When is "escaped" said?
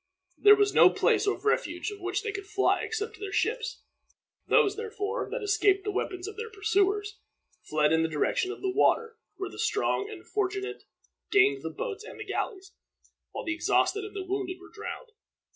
5.43-5.83